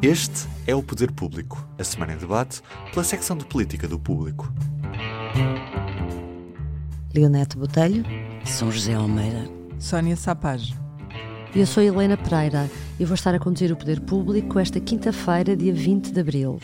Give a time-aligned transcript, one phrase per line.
[0.00, 2.62] Este é o Poder Público, a semana em debate
[2.92, 4.48] pela secção de política do Público.
[7.12, 8.04] Leonete Botelho,
[8.44, 9.50] São José Almeida,
[9.80, 10.76] Sónia Sapage.
[11.52, 15.74] eu sou Helena Pereira e vou estar a conduzir o Poder Público esta quinta-feira, dia
[15.74, 16.60] 20 de abril.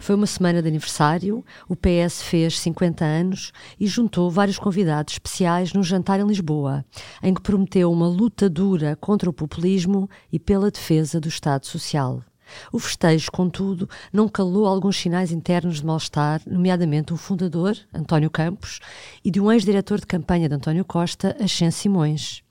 [0.00, 5.72] Foi uma semana de aniversário, o PS fez 50 anos e juntou vários convidados especiais
[5.72, 6.84] num jantar em Lisboa,
[7.22, 12.24] em que prometeu uma luta dura contra o populismo e pela defesa do Estado Social.
[12.72, 18.80] O festejo, contudo, não calou alguns sinais internos de mal-estar, nomeadamente um fundador, António Campos,
[19.24, 22.42] e de um ex-diretor de campanha de António Costa, Ascenso Simões.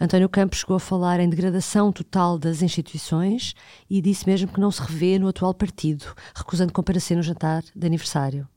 [0.00, 3.54] António Campos chegou a falar em degradação total das instituições
[3.88, 7.86] e disse mesmo que não se revê no atual partido, recusando comparecer no jantar de
[7.86, 8.48] aniversário.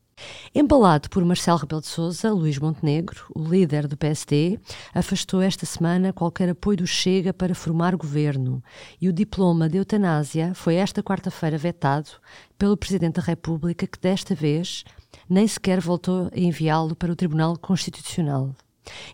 [0.54, 4.58] Embalado por Marcelo Rebelo de Sousa, Luís Montenegro, o líder do PSD,
[4.92, 8.62] afastou esta semana qualquer apoio do Chega para formar governo
[9.00, 12.10] e o diploma de eutanásia foi esta quarta-feira vetado
[12.58, 14.84] pelo Presidente da República, que desta vez
[15.28, 18.54] nem sequer voltou a enviá-lo para o Tribunal Constitucional.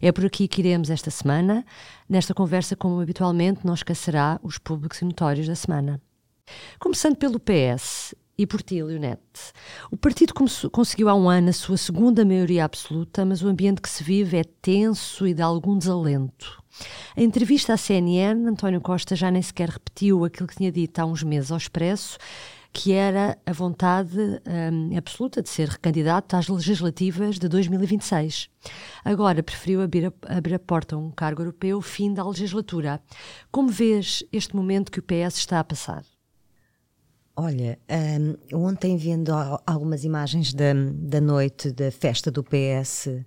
[0.00, 1.64] É por aqui que iremos esta semana.
[2.08, 6.00] Nesta conversa, como habitualmente, não esquecerá os públicos e notórios da semana.
[6.78, 9.52] Começando pelo PS e por ti, Leonete.
[9.90, 10.34] O partido
[10.70, 14.36] conseguiu há um ano a sua segunda maioria absoluta, mas o ambiente que se vive
[14.36, 16.62] é tenso e de algum desalento.
[17.16, 21.06] Em entrevista à CNN, António Costa já nem sequer repetiu aquilo que tinha dito há
[21.06, 22.18] uns meses ao Expresso,
[22.70, 28.50] que era a vontade hum, absoluta de ser recandidato às legislativas de 2026.
[29.02, 33.00] Agora preferiu abrir a, abrir a porta a um cargo europeu fim da legislatura.
[33.50, 36.04] Como vês este momento que o PS está a passar?
[37.38, 37.78] Olha,
[38.50, 39.30] um, ontem vendo
[39.66, 43.22] algumas imagens da, da noite da festa do PS uh,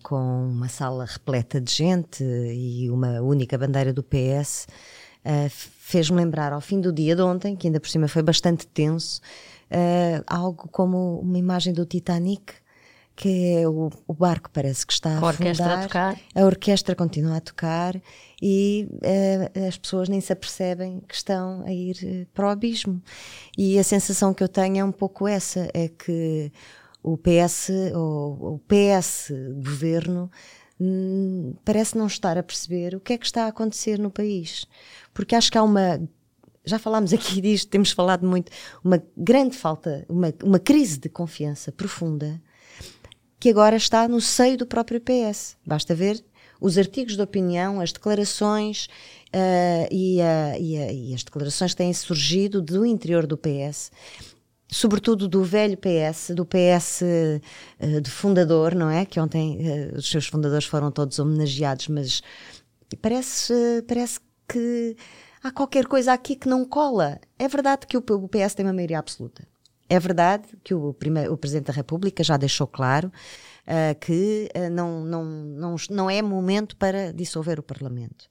[0.00, 4.68] com uma sala repleta de gente e uma única bandeira do PS,
[5.24, 8.64] uh, fez-me lembrar ao fim do dia de ontem, que ainda por cima foi bastante
[8.64, 9.20] tenso,
[9.72, 12.54] uh, algo como uma imagem do Titanic
[13.16, 16.20] que é o, o, barco parece que está a, a orquestra a tocar.
[16.34, 17.96] A orquestra continua a tocar
[18.42, 23.02] e uh, as pessoas nem se apercebem que estão a ir uh, para o abismo.
[23.56, 26.52] E a sensação que eu tenho é um pouco essa, é que
[27.02, 29.32] o PS, o, o PS
[29.64, 30.30] governo
[30.78, 34.66] hum, parece não estar a perceber o que é que está a acontecer no país.
[35.14, 36.06] Porque acho que há uma
[36.68, 38.50] já falámos aqui disto, temos falado muito,
[38.84, 42.42] uma grande falta, uma, uma crise de confiança profunda
[43.38, 45.56] que agora está no seio do próprio PS.
[45.64, 46.24] Basta ver
[46.60, 48.86] os artigos de opinião, as declarações
[49.34, 53.90] uh, e, uh, e, uh, e, as declarações têm surgido do interior do PS,
[54.68, 57.02] sobretudo do velho PS, do PS
[58.02, 59.04] de fundador, não é?
[59.04, 59.58] Que ontem
[59.94, 62.20] os seus fundadores foram todos homenageados, mas
[63.00, 63.54] parece,
[63.86, 64.96] parece que
[65.42, 67.20] há qualquer coisa aqui que não cola.
[67.38, 69.46] É verdade que o PS tem uma maioria absoluta.
[69.88, 74.70] É verdade que o, primeiro, o Presidente da República já deixou claro uh, que uh,
[74.70, 78.26] não, não, não, não é momento para dissolver o Parlamento.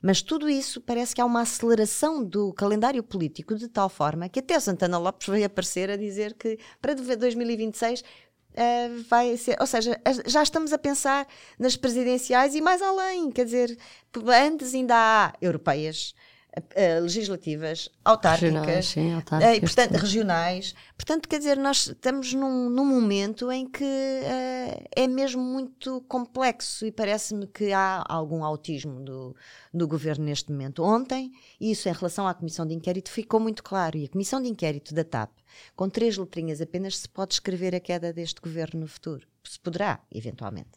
[0.00, 4.38] Mas tudo isso parece que há uma aceleração do calendário político de tal forma que
[4.38, 8.02] até Santana Lopes veio aparecer a dizer que para 2026
[8.50, 13.44] Uh, vai ser, ou seja, já estamos a pensar nas presidenciais e mais além, quer
[13.44, 13.78] dizer,
[14.26, 16.12] antes ainda há europeias,
[16.58, 20.74] uh, legislativas, autárquicas, regionais, sim, autárquicas, uh, portanto, regionais.
[20.96, 26.86] Portanto, quer dizer, nós estamos num, num momento em que uh, é mesmo muito complexo
[26.86, 29.36] e parece-me que há algum autismo do,
[29.72, 30.82] do governo neste momento.
[30.82, 33.96] Ontem, isso em relação à comissão de inquérito ficou muito claro.
[33.96, 35.30] E a comissão de inquérito da TAP,
[35.74, 39.26] com três letrinhas apenas, se pode escrever a queda deste governo no futuro.
[39.44, 40.70] Se poderá, eventualmente.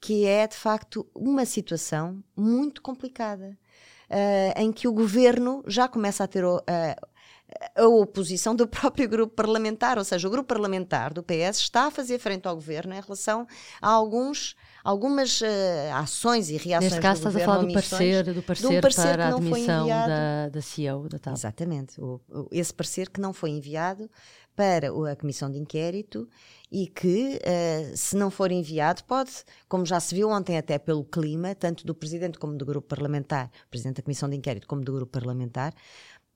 [0.00, 3.56] Que é, de facto, uma situação muito complicada
[4.10, 6.60] uh, em que o governo já começa a ter uh,
[7.76, 11.90] a oposição do próprio grupo parlamentar, ou seja, o grupo parlamentar do PS está a
[11.90, 13.46] fazer frente ao governo em relação
[13.80, 15.44] a alguns algumas uh,
[15.94, 19.26] ações e reações Neste caso estás a falar do parecer, do parecer, um parecer para
[19.26, 21.34] a admissão da, da CEO da TAP.
[21.34, 24.10] Exatamente, o, o, esse parecer que não foi enviado
[24.56, 26.28] para a comissão de inquérito
[26.70, 29.30] e que, uh, se não for enviado, pode,
[29.68, 33.50] como já se viu ontem até pelo clima, tanto do Presidente como do Grupo Parlamentar,
[33.68, 35.74] Presidente da Comissão de Inquérito como do Grupo Parlamentar,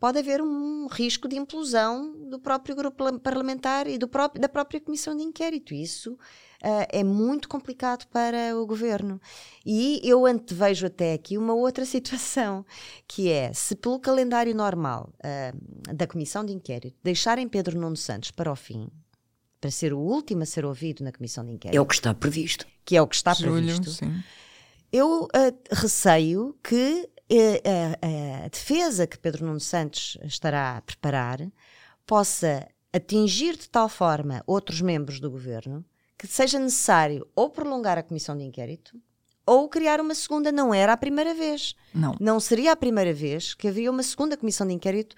[0.04, 5.16] pode haver um risco de implosão do próprio grupo parlamentar e próprio, da própria comissão
[5.16, 5.72] de inquérito.
[5.72, 9.20] Isso uh, é muito complicado para o governo.
[9.64, 12.66] E eu antevejo até aqui uma outra situação,
[13.08, 18.30] que é se pelo calendário normal uh, da comissão de inquérito deixarem Pedro Nuno Santos
[18.30, 18.90] para o fim,
[19.64, 21.74] para ser o último a ser ouvido na comissão de inquérito.
[21.74, 22.66] É o que está previsto.
[22.84, 23.88] Que é o que está Julho, previsto.
[23.88, 24.22] Sim.
[24.92, 25.28] Eu uh,
[25.72, 27.08] receio que
[27.64, 31.40] a, a, defesa que Pedro Nuno Santos estará a preparar
[32.04, 35.82] possa atingir de tal forma outros membros do governo
[36.18, 39.00] que seja necessário ou prolongar a comissão de inquérito
[39.46, 40.52] ou criar uma segunda.
[40.52, 41.74] Não era a primeira vez.
[41.94, 42.14] Não.
[42.20, 45.16] Não seria a primeira vez que havia uma segunda comissão de inquérito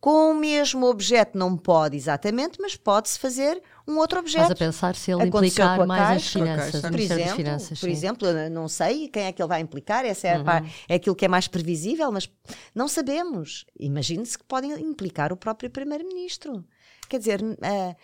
[0.00, 1.38] com o mesmo objeto.
[1.38, 4.42] Não pode exatamente, mas pode-se fazer um outro objeto.
[4.42, 7.80] Estás a pensar se ele Aconteceu implicar mais Caixa, as finanças, por exemplo, Finanças.
[7.80, 7.92] por sim.
[7.92, 10.44] exemplo, não sei quem é que ele vai implicar, essa é, Uhum.
[10.44, 12.28] par- é aquilo que é mais previsível, mas
[12.74, 13.64] não sabemos.
[13.78, 16.64] Imagine-se que podem implicar o próprio Primeiro-Ministro.
[17.08, 17.94] Quer dizer, ah,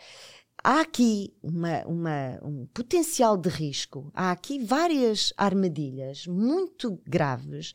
[0.62, 7.72] há aqui uma, uma- um potencial de risco, há aqui várias armadilhas muito graves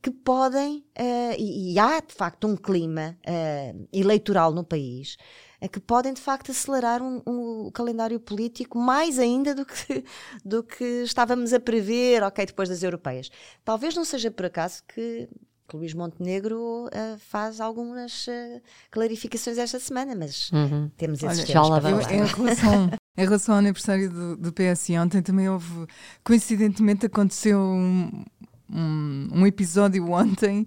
[0.00, 5.16] que podem, ah, e, e há de facto um clima ah, eleitoral no país.
[5.60, 10.04] Ah, Que podem de facto acelerar um, um- o calendário político mais ainda do que,
[10.44, 13.30] do que estávamos a prever, ok, depois das europeias.
[13.64, 15.28] Talvez não seja por acaso que,
[15.68, 18.60] que Luís Montenegro ah, faz algumas ah,
[18.90, 20.90] clarificações esta semana, mas Uhum.
[20.96, 22.06] temos esses Olha, temas já lá vamos.
[22.10, 25.86] em, relação, em relação ao aniversário do, do PS ontem, também houve.
[26.24, 28.24] Coincidentemente aconteceu um,
[28.72, 30.66] um, um episódio ontem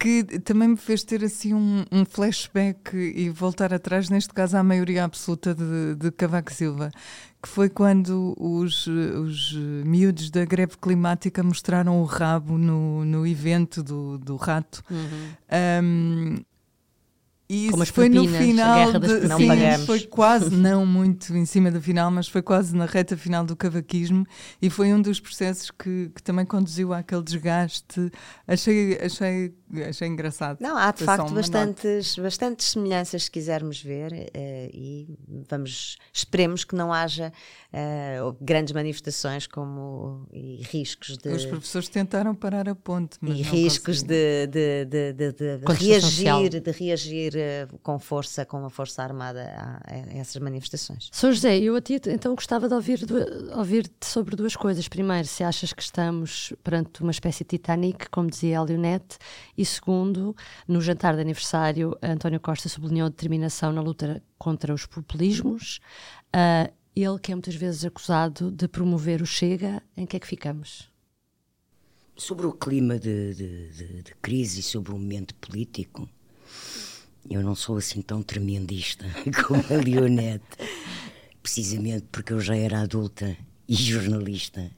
[0.00, 4.62] que também me fez ter assim um, um flashback e voltar atrás, neste caso à
[4.62, 6.90] maioria absoluta de, de Cavaco Silva,
[7.42, 9.52] que foi quando os, os
[9.84, 14.82] miúdos da greve climática mostraram o rabo no, no evento do, do rato.
[14.90, 16.36] Um,
[17.52, 19.86] e Como isso as foi no propinas, final de, Não sim, pagamos.
[19.86, 23.56] foi quase não muito em cima do final, mas foi quase na reta final do
[23.56, 24.24] cavaquismo
[24.62, 28.08] e foi um dos processos que, que também conduziu àquele desgaste.
[28.46, 29.52] Achei, achei,
[29.88, 30.58] achei engraçado.
[30.60, 35.08] Não, há de facto bastantes, bastantes semelhanças se quisermos ver eh, e
[35.48, 37.32] vamos, esperemos que não haja
[37.72, 43.42] eh, grandes manifestações como e riscos de Os professores tentaram parar a ponte, mas e
[43.44, 46.40] não riscos de, de, de, de- de- social.
[46.40, 51.08] reagir, de reagir eh, com força, com a força armada a, a essas manifestações.
[51.12, 54.88] Sou José, eu a ti então gostava de ouvir du- ouvir-te sobre duas coisas.
[54.88, 59.18] Primeiro, se achas que estamos perante uma espécie de Titanic, como dizia a Leonete,
[59.60, 60.34] e segundo,
[60.66, 65.80] no jantar de aniversário, António Costa sublinhou a determinação na luta contra os populismos.
[66.32, 70.26] Ah, ele que é muitas vezes acusado de promover o Chega, em que é que
[70.26, 70.88] ficamos?
[72.16, 76.08] Sobre o clima de, de- de- de crise sobre o momento político,
[77.28, 79.04] eu não sou assim tão tremendista
[79.46, 80.44] como a Leonete,
[81.42, 83.36] precisamente porque eu já era adulta
[83.68, 84.70] e jornalista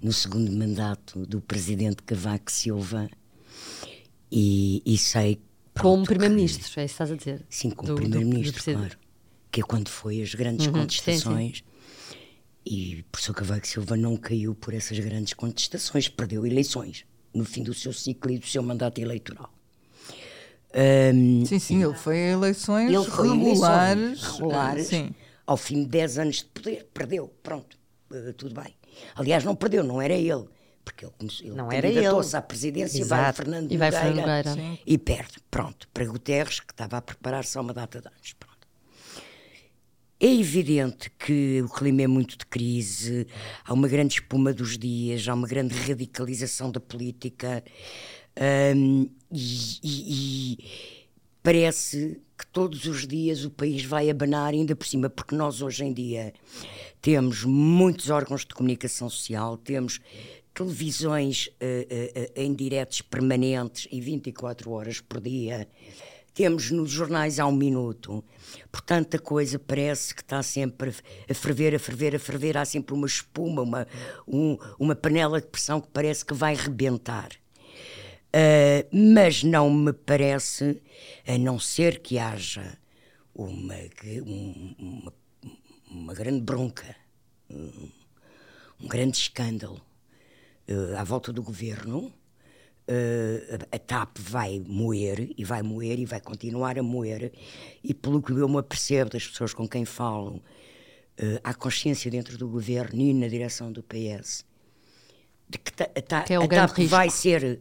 [0.00, 3.08] no segundo mandato do presidente Cavaco Silva
[4.32, 5.36] e, e sei.
[5.78, 7.46] Como pronto, Primeiro-Ministro, é isso que estás a dizer?
[7.48, 8.98] Sim, como Do- do- do Primeiro-Ministro, claro.
[9.50, 10.80] Que é quando foi as grandes Uhum, sim, sim.
[10.80, 11.64] contestações.
[12.64, 17.62] E o professor Cavaco Silva não caiu por essas grandes contestações, perdeu eleições no fim
[17.62, 19.52] do seu ciclo e do seu mandato eleitoral.
[20.74, 24.00] Ahm, Sim, sim, ele foi a eleições ele foi regulares.
[24.02, 25.10] eleições regulares, Sim.
[25.46, 27.76] ao fim de 10 anos de poder, perdeu, pronto,
[28.12, 28.74] eh, tudo bem.
[29.14, 30.44] Aliás, não perdeu, não era ele,
[30.84, 32.36] porque ele, começou, ele Não era candidatou-se ele.
[32.36, 33.36] à presidência, vai Exato.
[33.38, 34.78] Fernando E vai Nogueira, Fernando Nogueira.
[34.86, 38.52] e perde, pronto, para Guterres, que estava a preparar-se a uma data de anos, pronto.
[40.20, 43.26] É evidente que o clima é muito de crise,
[43.64, 47.64] há uma grande espuma dos dias, há uma grande radicalização da política
[48.76, 50.58] hum, e, e- e
[51.42, 55.84] parece que todos os dias o país vai abanar, ainda por cima, porque nós hoje
[55.84, 56.32] em dia
[57.00, 59.98] temos muitos órgãos de comunicação social, temos
[60.54, 65.68] televisões eh, eh, em diretos permanentes e 24 horas por dia.
[66.34, 68.24] Temos nos jornais há um minuto.
[68.70, 70.94] Portanto, a coisa parece que está sempre
[71.28, 72.56] a ferver, a ferver, a ferver.
[72.56, 73.86] Há sempre uma espuma, uma,
[74.26, 77.28] um- uma panela de pressão que parece que vai rebentar.
[78.34, 80.80] Uh, mas não me parece,
[81.26, 82.78] a não ser que haja
[83.34, 83.74] uma,
[84.24, 85.12] um- uma,
[85.90, 86.96] uma grande bronca,
[87.50, 87.90] um,
[88.80, 89.91] um grande escândalo uh,
[90.98, 96.78] à volta do governo, uh, a TAP vai moer e vai moer e vai continuar
[96.78, 97.32] a moer,
[97.82, 102.36] e pelo que eu me apercebo das pessoas com quem falo, uh, há consciência dentro
[102.38, 104.44] do governo e na direção do PS
[105.48, 106.90] de que ta- a, ta- Que é a TAP risco.
[106.90, 107.60] vai ser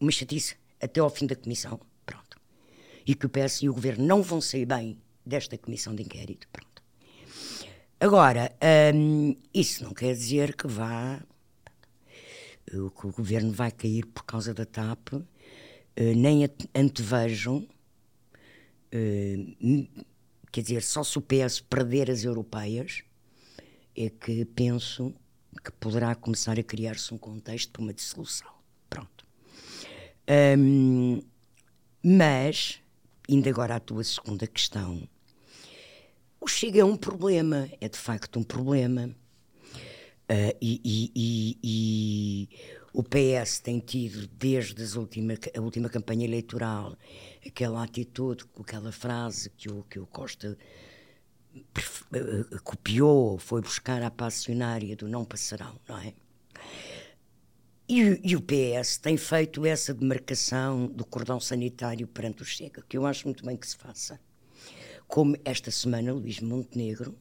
[0.00, 2.40] uma chatice até ao fim da comissão, pronto.
[3.06, 6.48] E que o PS e o governo não vão sair bem desta comissão de inquérito,
[6.52, 6.82] pronto.
[8.00, 8.50] Agora,
[8.94, 11.20] hum, isso não quer dizer que vá
[12.72, 15.14] o que o governo vai cair por causa da TAP,
[15.96, 17.66] eh, nem ante- antevejo,
[18.90, 19.36] eh,
[20.50, 23.02] quer dizer, só se o PS perder as europeias,
[23.96, 25.14] é que penso
[25.62, 28.50] que poderá começar a criar-se um contexto para uma dissolução.
[28.88, 29.26] Pronto.
[30.58, 31.20] Um,
[32.02, 32.80] mas,
[33.28, 35.06] indo agora à tua segunda questão,
[36.40, 39.14] o Chega é um problema, é de facto um problema.
[40.32, 40.80] Uh, e,
[41.14, 42.48] e, e,
[42.90, 46.96] o PS tem tido, desde as última, a última campanha eleitoral,
[47.46, 50.56] aquela atitude, aquela frase que o, que o Costa
[51.54, 56.14] uh, copiou, foi buscar a passionária do não passarão, não é?
[57.86, 62.96] E, e, o PS tem feito essa demarcação do cordão sanitário perante o Chega, que
[62.96, 64.18] eu acho muito bem que se faça.
[65.06, 67.18] Como esta semana Luís Montenegro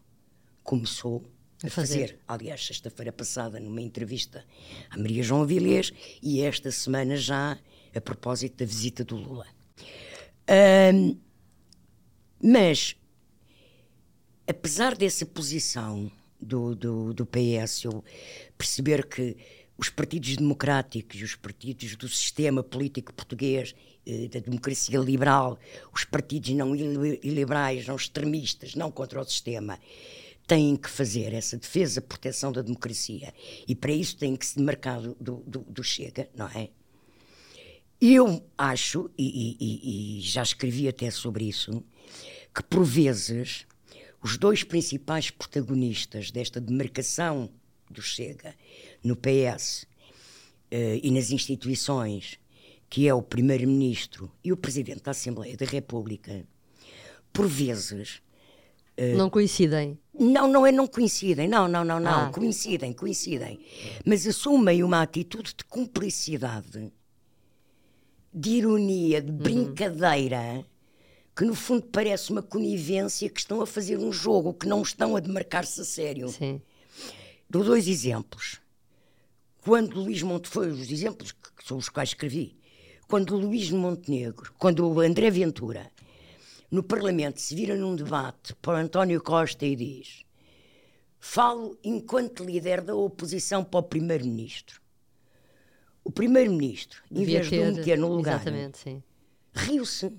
[0.63, 1.25] começou
[1.63, 1.99] a fazer.
[1.99, 2.19] fazer.
[2.27, 4.45] Aliás, sexta-feira passada, numa entrevista
[4.89, 7.57] à Maria João Avilés, e esta semana já
[7.93, 9.45] a propósito da visita do Lula.
[10.93, 11.17] Um,
[12.43, 12.95] mas,
[14.47, 18.03] apesar dessa posição do, do, do PS, eu
[18.57, 19.37] perceber que
[19.77, 23.73] os partidos democráticos e os partidos do sistema político português,
[24.05, 25.59] eh, da democracia liberal,
[25.93, 29.79] os partidos não iliberais, não extremistas, não contra o sistema,
[30.51, 33.33] têm que fazer essa defesa, proteção da democracia.
[33.65, 35.15] E para isso têm que se demarcar do,
[35.47, 36.69] do, do Chega, não é?
[38.01, 41.81] Eu acho, e, e, e já escrevi até sobre isso,
[42.53, 43.65] que por vezes
[44.21, 47.49] os dois principais protagonistas desta demarcação
[47.89, 48.53] do Chega
[49.01, 49.85] no PS
[50.69, 52.37] eh, e nas instituições,
[52.89, 56.45] que é o Primeiro-Ministro e o Presidente da Assembleia da República,
[57.31, 58.21] por vezes.
[58.97, 59.97] Uh, não coincidem?
[60.13, 62.31] Não, não é não coincidem, não, não, não, não, ah.
[62.31, 63.59] coincidem, coincidem.
[64.05, 66.91] Mas assumem uma atitude de cumplicidade,
[68.33, 69.37] de ironia, de uhum.
[69.37, 70.65] brincadeira,
[71.35, 75.15] que no fundo parece uma conivência que estão a fazer um jogo, que não estão
[75.15, 76.29] a demarcar-se a sério.
[76.29, 76.61] Sim.
[77.49, 78.61] Dou dois exemplos.
[79.61, 82.57] Quando Luís Montenegro, os exemplos que são os quais escrevi,
[83.07, 85.90] quando Luís Montenegro, quando o André Ventura,
[86.71, 90.23] no Parlamento, se vira num debate para António Costa e diz:
[91.19, 94.81] Falo enquanto líder da oposição para o Primeiro-Ministro.
[96.03, 98.41] O Primeiro-Ministro, em vez ter, de o meter no lugar,
[99.53, 100.11] riu-se.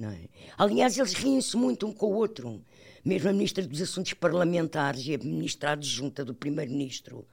[0.00, 0.28] É?
[0.56, 2.62] Aliás, eles riem-se muito um com o outro
[3.08, 7.26] mesmo a Ministra dos Assuntos Parlamentares e a Ministra Adjunta do Primeiro-Ministro,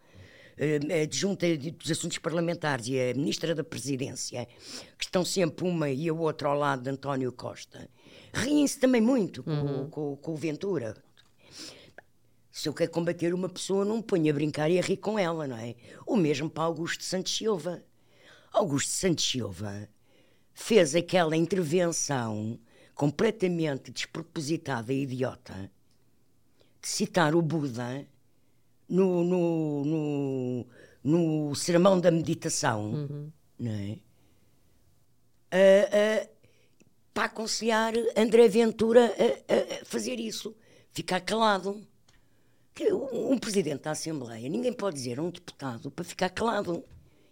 [0.57, 4.47] eh, a Adjunta dos Assuntos Parlamentares e a Ministra da Presidência,
[4.97, 7.89] que estão sempre uma e a outra ao lado de António Costa,
[8.35, 9.89] riem-se também muito com, uhum.
[9.89, 10.95] com, com o Ventura.
[12.51, 15.17] Se eu quero combater uma pessoa, não me ponho a brincar e a rir com
[15.17, 15.75] ela, não é?
[16.05, 17.83] O mesmo para Augusto Santos Silva.
[18.51, 19.89] Augusto Santos Silva
[20.53, 22.57] fez aquela intervenção
[22.93, 25.69] completamente despropositada e idiota
[26.81, 28.07] de citar o Buda
[28.87, 30.67] no, no, no,
[31.03, 33.31] no sermão da meditação, uhum.
[33.59, 33.99] não é?
[35.51, 36.34] Uh, uh,
[37.15, 40.53] para aconselhar André Ventura a, a, fazer isso,
[40.91, 41.81] ficar calado.
[43.13, 46.83] Um presidente da Assembleia, ninguém pode dizer a um deputado para ficar calado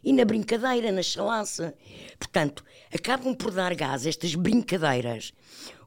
[0.02, 1.76] e na brincadeira, na chalaça.
[2.18, 2.64] Portanto,
[2.96, 5.34] acabam por dar gás estas brincadeiras.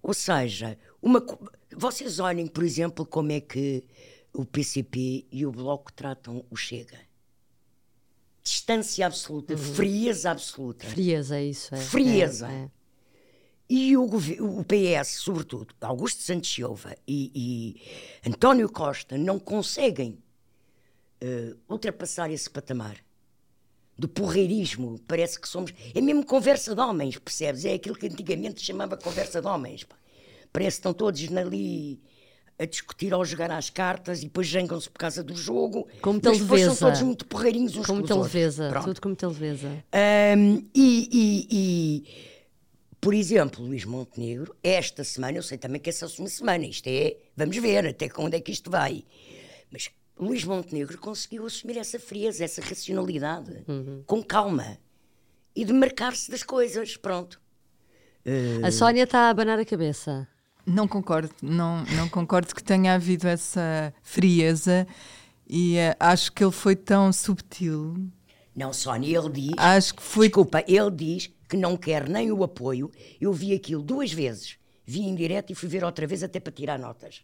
[0.02, 1.24] Ou seja, uma,
[1.74, 3.82] vocês olhem, por exemplo, como é que
[4.30, 6.98] o PCP e o Bloco tratam o Chega.
[8.42, 9.58] Distância absoluta, uhum.
[9.58, 10.86] frieza absoluta.
[10.86, 11.74] Frieza, é isso.
[11.74, 11.78] É.
[11.78, 12.52] Frieza.
[12.52, 12.75] É, é.
[13.68, 20.22] E o, o, PS, sobretudo, Augusto Santos Silva e, e António Costa, não conseguem
[21.22, 22.96] uh, ultrapassar esse patamar
[23.98, 25.00] do porreirismo.
[25.08, 25.72] Parece que somos.
[25.94, 27.64] É mesmo conversa de homens, percebes?
[27.64, 29.82] É aquilo que antigamente chamava conversa de homens.
[29.82, 29.96] Pá.
[30.52, 32.00] Parece que estão todos ali
[32.58, 35.86] a discutir ou a jogar às cartas e depois jangam-se por causa do jogo.
[36.00, 39.68] Como mas depois são todos muito porreirinhos uns com os leveza, tudo como leveza.
[40.38, 42.04] Um, e, e, e,
[43.00, 47.16] por exemplo, Luís Montenegro, esta semana, eu sei também que é uma semana, isto é,
[47.36, 49.04] vamos ver até onde é que isto vai.
[49.70, 54.02] Mas Luís Montenegro conseguiu assumir essa frieza, essa racionalidade, uhum.
[54.06, 54.78] com calma
[55.54, 56.96] e demarcar-se das coisas.
[56.96, 57.40] Pronto.
[58.64, 60.26] A Sónia está a abanar a cabeça.
[60.66, 64.84] Não concordo, não, não concordo que tenha havido essa frieza
[65.48, 67.94] e uh, acho que ele foi tão subtil.
[68.54, 69.52] Não, Sónia, ele diz.
[69.56, 70.26] Acho que foi.
[70.26, 72.90] Desculpa, ele diz que não quer nem o apoio.
[73.20, 76.52] Eu vi aquilo duas vezes, vi em direto e fui ver outra vez até para
[76.52, 77.22] tirar notas.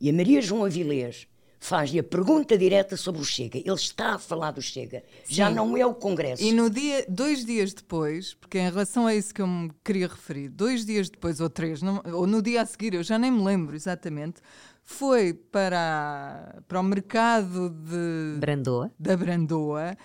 [0.00, 1.26] E a Maria João Avilés
[1.58, 3.58] faz-lhe a pergunta direta sobre o Chega.
[3.58, 5.34] Ele está a falar do Chega, Sim.
[5.34, 6.42] já não é o Congresso.
[6.42, 10.06] E no dia, dois dias depois, porque em relação a isso que eu me queria
[10.06, 13.30] referir, dois dias depois ou três, não, ou no dia a seguir, eu já nem
[13.30, 14.40] me lembro exatamente,
[14.84, 18.92] foi para, para o mercado de Brandoa.
[18.98, 19.96] da Brandoa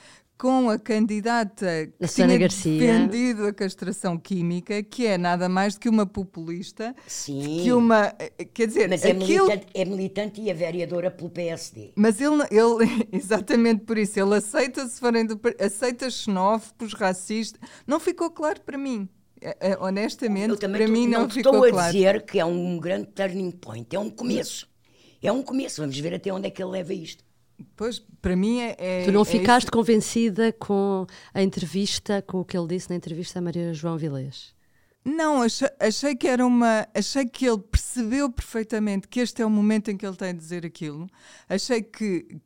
[0.42, 2.80] com a candidata que A tinha Garcia.
[2.80, 7.60] defendido a castração química, que é nada mais do que uma populista, Sim.
[7.62, 8.12] que uma,
[8.52, 11.92] quer dizer, Mas é aquilo militante, é militante e é vereadora pelo PSD.
[11.96, 17.62] Mas ele, ele, exatamente por isso, ele aceita se forem do, aceita xenófobos, racistas.
[17.86, 19.08] Não ficou claro para mim.
[19.40, 21.94] Eh, eh, Honestamente, para mim não, ficou estou a claro.
[21.94, 24.68] dizer que é um grande turning point, é um começo.
[25.22, 27.24] É um começo, vamos ver até onde é que ele leva isto.
[27.76, 28.76] Pois, para mim é.
[28.78, 32.96] é- Tu não é ficaste convencida com a entrevista, com o que ele disse na
[32.96, 34.54] entrevista a Maria João Vilés?
[35.04, 36.88] Não, achei, achei que era uma.
[36.94, 40.40] Achei que ele percebeu perfeitamente que este é o momento em que ele tem de
[40.40, 41.10] dizer aquilo.
[41.50, 42.40] Achei que,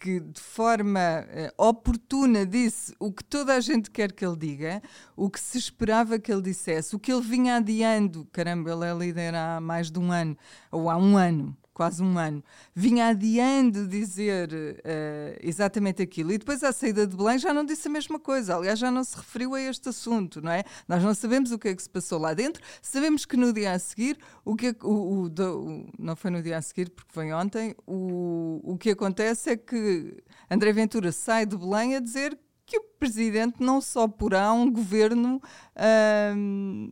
[0.00, 4.82] que de forma eh, oportuna disse o que toda a gente quer que ele diga,
[5.14, 8.26] o que se esperava que ele dissesse, o que ele vinha adiando.
[8.32, 10.34] Caramba, ele é líder há mais de um ano,
[10.72, 11.54] ou há um ano.
[11.80, 12.44] Quase um ano,
[12.74, 14.50] vinha adiando dizer
[14.84, 18.54] eh, exatamente aquilo e depois, à saída de Belém, já não disse a mesma coisa.
[18.54, 20.62] Aliás, já não se referiu a este assunto, não é?
[20.86, 23.72] Nós não sabemos o que é que se passou lá dentro, sabemos que no dia
[23.72, 27.10] a seguir, o que é o, o- o- não foi no dia a seguir, porque
[27.14, 32.38] foi ontem, o, o que acontece é que André Ventura sai de Belém a dizer
[32.70, 35.42] que o presidente não só porá um governo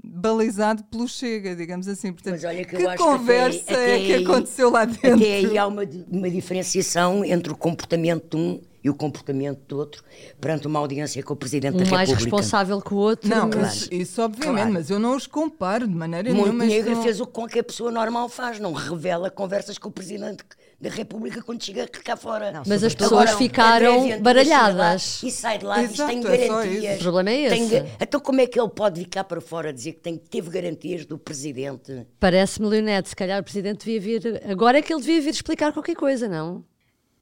[0.04, 2.12] balizado pelo Chega, digamos assim.
[2.12, 5.14] Portanto, Mas olha que que conversa que até, é até que aí- aconteceu lá dentro?
[5.14, 9.76] Até aí há uma, uma diferenciação entre o comportamento de um e o comportamento do
[9.78, 10.02] outro
[10.40, 12.36] perante uma audiência com o Presidente Um da mais República.
[12.36, 13.28] responsável que o outro.
[13.28, 14.72] Não, mas- isso, isso obviamente, Claro.
[14.72, 16.52] mas eu não os comparo de maneira nenhuma.
[16.52, 20.44] Montenegro não- fez o que qualquer pessoa normal faz, não revela conversas com o Presidente
[20.80, 22.52] da República quando chega cá fora.
[22.52, 25.22] Não, Mas as pessoas Agora, ficaram André baralhadas.
[25.24, 26.96] E sai de lá e diz tem é garantias.
[27.00, 27.80] O problema é Tem esse.
[27.80, 30.50] ga- Então como é que ele pode vir cá para fora dizer que tem, teve
[30.50, 32.06] garantias do Presidente?
[32.20, 34.42] Parece-me, Leonete, se calhar o Presidente devia vir.
[34.48, 36.64] Agora é que ele devia vir explicar qualquer coisa, não?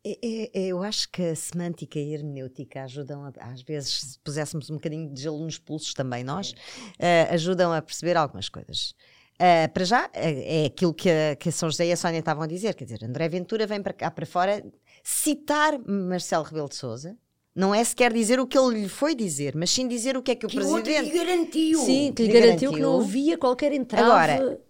[0.09, 4.01] É- é- é- eu acho que a semântica e a hermenêutica ajudam, a- às vezes,
[4.13, 6.55] se puséssemos um bocadinho de gelo nos pulsos também nós,
[6.99, 8.95] eh, ajudam a perceber algumas coisas.
[9.39, 12.21] Eh, para já, eh, é aquilo que a, que a São José e a Sónia
[12.21, 14.65] estavam a dizer, quer dizer, André Ventura vem para cá para fora
[15.03, 17.17] citar Marcelo Rebelo de Souza,
[17.55, 20.31] não é sequer dizer o que ele lhe foi dizer, mas sim dizer o que
[20.31, 21.01] é que o Que Presidente...
[21.11, 21.81] lhe garantiu.
[21.81, 22.99] Sim, que lhe lhe garantiu que garantiu.
[22.99, 24.05] não havia qualquer entrave.
[24.05, 24.61] Agora,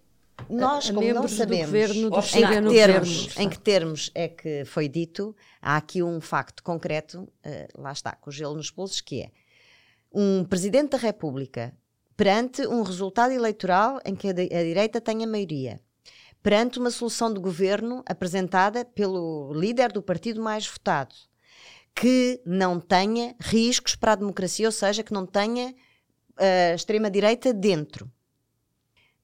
[0.49, 4.87] Nós, a como não sabemos governo, em, que termos, em que termos é que foi
[4.87, 9.23] dito, há aqui um facto concreto, eh, lá está, com o gelo nos pulsos, que
[9.23, 9.31] é
[10.13, 11.75] um Presidente da República
[12.15, 15.79] perante um resultado eleitoral em que a, a direita tem a maioria,
[16.41, 21.13] perante uma solução de governo apresentada pelo líder do partido mais votado,
[21.93, 25.75] que não tenha riscos para a democracia, ou seja, que não tenha
[26.37, 28.11] a extrema-direita dentro.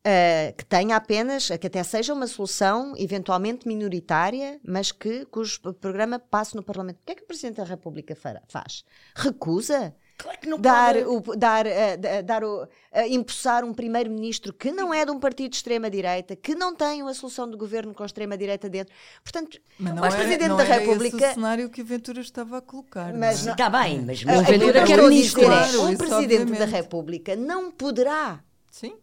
[0.05, 6.19] Uh, que tenha apenas, que até seja uma solução eventualmente minoritária, mas que cujo programa
[6.19, 6.97] passe no Parlamento.
[6.97, 8.83] O que é que o Presidente da República fará- faz?
[9.15, 11.05] Recusa Claro que não dar, pode.
[11.29, 12.67] o, dar, uh, da- dar o, uh,
[13.09, 17.13] impulsar um primeiro-ministro que não é de um partido de extrema-direita, que não tem uma
[17.13, 18.93] solução de governo com extrema-direita dentro.
[19.23, 21.15] Portanto, Mas não mas era, Presidente não da República.
[21.15, 23.13] esse o cenário que a Ventura estava a colocar.
[23.13, 23.55] Mas não é?
[23.55, 24.21] Está bem, mas...
[24.21, 25.41] Uh, Mas aquilo Ventura quer a ministro.
[25.43, 26.71] é, Claro, um Presidente da obviamente.
[26.71, 28.95] República não poderá Sim.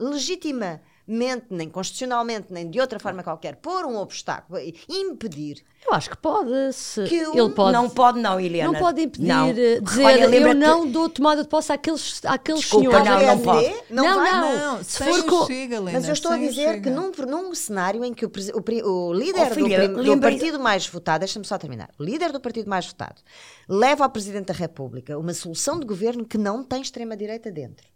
[1.11, 5.63] Legitimamente, nem constitucionalmente, nem de outra forma qualquer, pôr um obstáculo e impedir.
[5.87, 6.51] Eu acho que pode.
[6.75, 7.73] Se Que um ele pode.
[7.73, 8.71] Não pode não, Helena.
[8.71, 9.49] Não pode impedir, Não.
[9.49, 13.27] eh, dizer Olha, eu não dou tomada de posse àqueles, àqueles Desculpa, senhores.
[13.27, 13.75] não, não pode.
[13.91, 14.31] Não, Não, vai.
[14.33, 14.59] não.
[14.77, 16.91] Não, Se sem for o co- Chega, Helena, Mas eu estou a dizer que Chega.
[16.91, 20.87] num, num cenário em que o, o o líder Oh, filha, do, do partido mais
[20.87, 23.21] votado, deixa-me só terminar, o líder do partido mais votado
[23.69, 27.89] leva ao Presidente da República uma solução de governo que não tem extrema-direita dentro.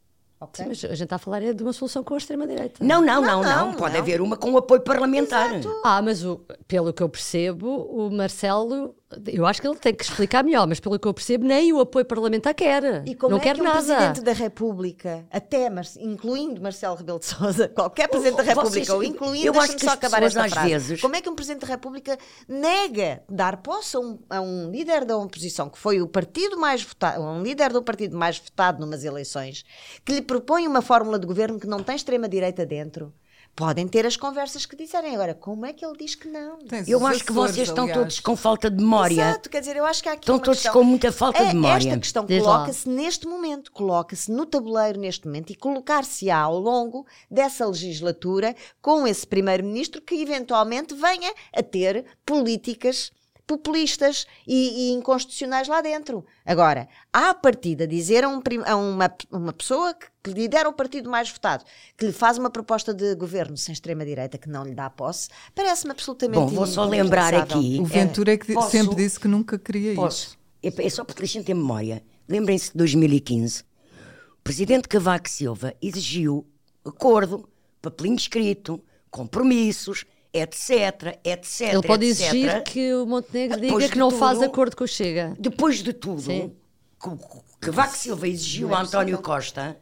[0.44, 0.62] Ok?
[0.64, 2.83] Sim, mas a gente está a falar é de uma solução com a extrema-direita.
[2.85, 3.66] Não, não, Não, não, não.
[3.68, 4.00] não, Pode não.
[4.00, 5.50] haver uma com apoio parlamentar.
[5.85, 8.94] Ah, mas o- pelo que eu percebo, o Marcelo,
[9.27, 11.81] eu acho que ele tem que explicar melhor, mas pelo que eu percebo, nem o
[11.81, 13.03] apoio parlamentar quer.
[13.07, 13.79] E como não é quer que um nada.
[13.83, 15.68] Presidente da República, até,
[16.00, 18.57] incluindo Marcelo Rebelo de Sousa, qualquer Presidente da Vocês-
[18.88, 21.29] República, ou incluindo, eu acho que só as acabar esta frase, vezes- como é que
[21.29, 25.79] um Presidente da República nega dar posse a um, a um líder da oposição, que
[25.79, 29.64] foi o partido mais votado, um líder do partido mais votado numas eleições,
[30.05, 33.12] que lhe propõe uma fórmula de governo que não tem extrema-direita dentro?
[33.57, 35.14] Podem ter as conversas que disserem.
[35.14, 36.59] Agora, como é que ele diz que não?
[36.59, 37.99] Tens Eu acho que vocês estão aliás.
[38.01, 39.14] todos com falta de memória.
[39.31, 41.51] Exato, quer dizer, eu acho que há aqui Estão todos questão- com muita falta de
[41.51, 41.88] É, memória.
[41.88, 47.64] Esta questão coloca-se neste momento, coloca-se no tabuleiro neste momento e colocar-se-á ao longo dessa
[47.64, 53.12] legislatura com esse primeiro-ministro que eventualmente venha a ter políticas
[53.46, 56.24] populistas e, e inconstitucionais lá dentro.
[56.44, 61.11] Agora, à partida, dizer a, um a uma, uma pessoa que, que lidera o partido
[61.11, 61.64] mais votado,
[61.96, 65.90] que lhe faz uma proposta de governo sem extrema-direita que não lhe dá posse, parece-me
[65.92, 67.78] absolutamente Bom, vou só lembrar aqui.
[67.80, 70.37] O Ventura é que Posso- sempre disse que nunca queria Posso?
[70.62, 70.80] isso.
[70.80, 72.02] É, é só porque deixem ter memória.
[72.26, 76.46] lembrem-se de 2015, o presidente Cavaco Silva exigiu
[76.85, 77.46] acordo,
[77.83, 80.04] papelinho escrito, compromissos,
[80.35, 82.20] etc, etc, Ele pode etc.
[82.27, 85.37] exigir que o Montenegro Depois diga de que não tudo- faz acordo com o Chega.
[85.38, 86.55] Depois de tudo, Sim.
[87.01, 89.79] que o que Cavaco Silva exigiu a António Costa,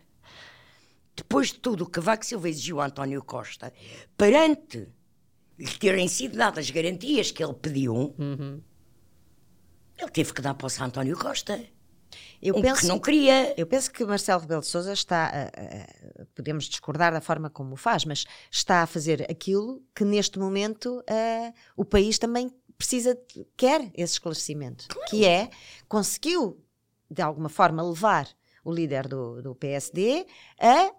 [1.16, 3.72] depois de tudo o que Cavaco Silva exigiu a António Costa,
[4.16, 4.86] perante
[5.58, 8.14] lhe terem sido dadas as garantias que ele pediu,
[9.98, 11.60] ele teve que dar posse a António Costa.
[12.42, 13.54] Eu penso, que não queria.
[13.56, 15.42] eu penso que Marcelo Rebelo de Sousa está, a-
[16.22, 20.38] a- podemos discordar da forma como o faz, mas está a fazer aquilo que neste
[20.38, 23.16] momento a- o país também precisa,
[23.56, 25.50] quer esse esclarecimento, que é,
[25.88, 26.60] conseguiu
[27.10, 28.28] de alguma forma levar
[28.64, 30.26] o líder do, do PSD
[30.58, 30.92] a,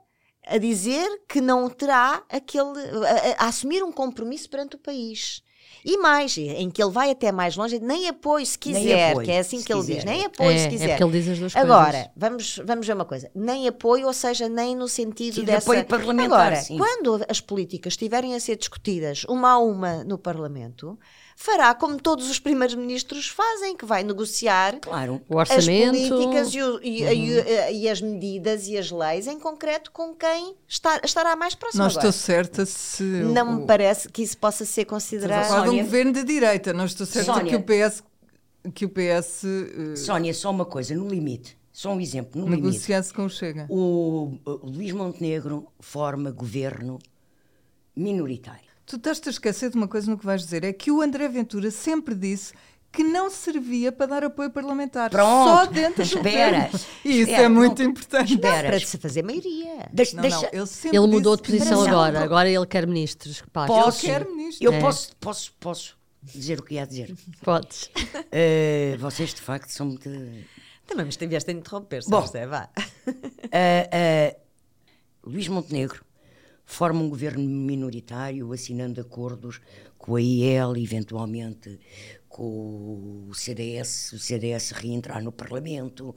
[0.45, 5.41] a dizer que não terá aquele, a, a- a assumir um compromisso perante o país.
[5.85, 9.31] E mais, em que ele vai até mais longe, nem apoio se quiser, apoio, que
[9.31, 9.95] é assim que ele quiser.
[9.95, 10.87] diz, nem apoio É, se é quiser.
[10.97, 12.09] porque ele diz as duas Agora, coisas.
[12.15, 13.29] vamos, vamos ver uma coisa.
[13.35, 15.69] Nem apoio, ou seja, nem no sentido de dessa...
[15.69, 16.77] apoio parlamentar, Agora, sim.
[16.77, 20.97] quando as políticas estiverem a ser discutidas uma a uma no Parlamento,
[21.35, 25.21] fará como todos os primeiros ministros fazem, que vai negociar Claro.
[25.27, 25.95] O as orçamento.
[25.95, 26.09] Uhum.
[26.09, 30.55] políticas e, o- e- e- e as medidas e as leis em concreto com quem
[30.67, 31.83] está- estará mais próximo.
[31.83, 33.03] Não Agora, estou certa se.
[33.03, 35.63] não o- me parece que isso possa ser considerado.
[35.63, 36.71] de um governo de direita.
[36.73, 37.49] Não estou certa Sónia.
[37.49, 38.03] que o PS.
[38.73, 41.57] Que o PS eh, Sónia, só uma coisa, no limite.
[41.71, 42.63] Só um exemplo, no limite.
[42.67, 43.65] negociasse com o Chega.
[43.67, 46.99] O, o Luís Montenegro forma governo
[47.95, 48.62] minoritário.
[48.85, 51.27] Tu estás-te a esquecer de uma coisa no que vais dizer: é que o André
[51.29, 52.53] Ventura sempre disse
[52.91, 55.09] que não servia para dar apoio parlamentar.
[55.09, 55.49] Pronto.
[55.49, 56.69] Só dentro do Espera.
[57.03, 57.43] E isso Espera.
[57.43, 57.89] é muito Não.
[57.89, 58.33] importante.
[58.35, 58.69] Espera.
[58.69, 59.89] Para se fazer maioria.
[59.91, 61.87] Deixa, Não, deixa, não, ele sempre Ele mudou de posição não.
[61.87, 62.21] agora.
[62.21, 63.41] Agora ele quer ministros.
[63.51, 64.63] Pá, posso, quer ministro.
[64.63, 64.79] eu É.
[64.79, 67.15] posso, posso, posso dizer o que ia dizer.
[67.43, 67.89] Podes.
[68.31, 70.03] Eh, vocês de facto são muito.
[70.85, 72.19] Também me estiveste a interromper, se Bom.
[72.19, 72.47] percebe?
[72.47, 72.69] Vá.
[73.51, 74.35] Ah, ah,
[75.25, 76.03] Luís Montenegro
[76.65, 79.61] forma um governo minoritário, assinando acordos
[79.97, 81.79] com a IEL, eventualmente
[82.27, 86.15] com o CDS, o CDS reentrar no Parlamento,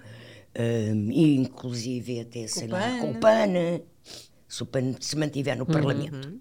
[1.13, 3.83] e inclusive até, sei lá, com o PAN,
[4.49, 6.41] se o PAN se mantiver no Parlamento.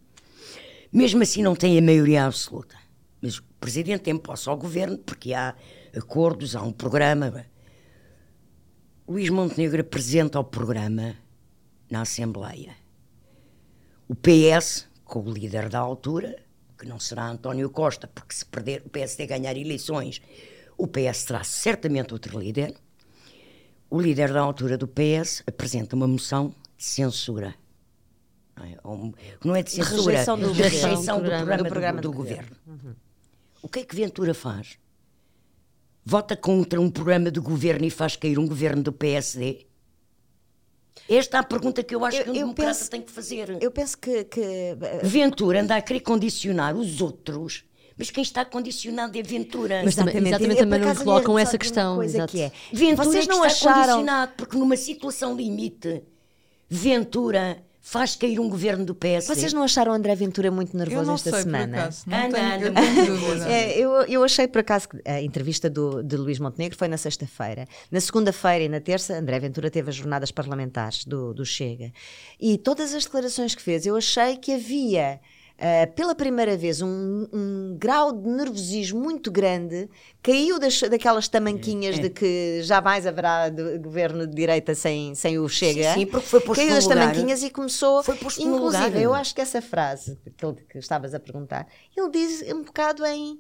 [0.92, 2.78] Mesmo assim não tem a maioria absoluta.
[3.22, 5.54] Mas o Presidente tem posse ao governo porque há
[5.94, 7.46] acordos, há um programa.
[9.08, 11.16] Luís Montenegro apresenta o programa
[11.92, 12.76] na Assembleia.
[14.08, 16.36] O PS, com o líder da altura,
[16.78, 20.22] que não será António Costa, porque se perder o PSD ganhar eleições,
[20.78, 22.76] o PS terá certamente outro líder.
[23.90, 27.56] O líder da altura do PS apresenta uma moção de censura.
[28.56, 29.14] Não é, Ou
[29.44, 30.72] não é de censura, rejeição do de governo.
[30.72, 32.56] rejeição do Do programa do, programa do do governo.
[33.62, 34.78] O que é que Ventura faz?
[36.04, 39.66] Vota contra um programa de governo e faz cair um governo do PSD?
[41.08, 43.12] Esta é a pergunta que eu acho Eu- que um eu democrata penso- tem que
[43.12, 43.58] fazer.
[43.62, 44.24] Eu penso que.
[44.26, 47.64] que eh, Ventura anda a querer condicionar os outros,
[47.98, 49.82] mas quem está condicionado é Ventura.
[49.84, 50.30] Mas também- Exatamente.
[50.30, 52.32] exatamente Eu, também não colocam essa questão, Coisa exato.
[52.32, 52.52] que é.
[52.74, 53.82] Ventura Vocês é não que está acharam.
[53.98, 56.02] condicionado, porque numa situação limite,
[56.70, 59.36] Ventura faz cair um governo do PSD.
[59.36, 61.78] Vocês não acharam o André Ventura muito nervoso esta sei, semana?
[61.82, 62.04] acaso.
[62.08, 62.66] Não Anda, tenho,
[63.06, 63.44] eu.
[63.44, 66.98] É, eu, eu achei por acaso que a entrevista do, de Luís Montenegro foi na
[66.98, 67.68] sexta-feira.
[67.92, 71.94] Na segunda-feira e na terça, André Ventura teve as jornadas parlamentares do, do Chega.
[72.40, 75.20] E todas as declarações que fez, eu achei que havia.
[75.58, 79.90] Ah, pela primeira vez, um, um grau de nervosismo muito grande
[80.22, 85.48] caiu das, daquelas tamanquinhas de que jamais haverá de- governo de direita sem, sem o
[85.48, 85.94] Chega.
[85.94, 87.00] Sim, sim, porque foi posto caiu das lugar.
[87.00, 88.04] tamanquinhas e começou.
[88.04, 89.02] Foi posto inclusive, lugar.
[89.02, 93.06] eu acho que essa frase que, ele- que estavas a perguntar, ele diz um bocado
[93.06, 93.40] em,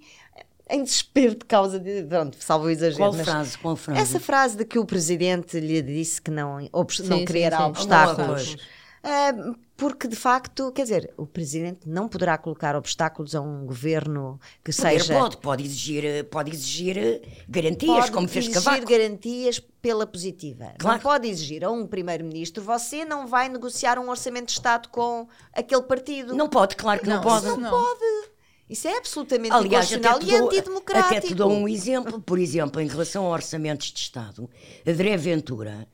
[0.69, 2.04] em desespero de causa de.
[2.04, 2.97] Pronto, salvo o exagero.
[2.97, 3.58] Qual frase?
[3.58, 3.99] Qual frase?
[4.01, 7.63] Essa frase de que o presidente lhe disse que não, obs- Sim, não criará sim.
[7.65, 8.56] obstáculos.
[9.04, 9.34] Ah,
[9.78, 14.72] porque de facto, quer dizer, o presidente não poderá colocar obstáculos a um governo que
[14.76, 15.14] Poder seja.
[15.20, 18.86] pode, pode exigir, pode exigir garantias, pode como fez exigir Cavaco.
[18.90, 20.74] garantias pela positiva.
[20.80, 20.98] Claro.
[20.98, 25.28] Não pode exigir a um primeiro-ministro você não vai negociar um orçamento de Estado com
[25.54, 26.34] aquele partido.
[26.34, 27.46] Não pode, claro que não, Não, pode.
[27.46, 28.36] isso não.
[28.68, 31.14] Isso é absolutamente Aliás, inconstitucional até e te, dou, antidemocrático.
[31.18, 34.50] até te dou um exemplo, por exemplo, em relação a orçamentos de Estado.
[34.88, 35.88] André Ventura